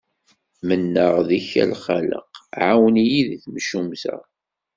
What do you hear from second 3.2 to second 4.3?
di temcumt-a.